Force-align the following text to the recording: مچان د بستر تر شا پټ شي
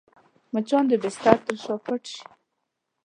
مچان 0.53 0.83
د 0.87 0.93
بستر 1.03 1.37
تر 1.45 1.55
شا 1.63 1.75
پټ 1.85 2.01
شي 2.11 2.23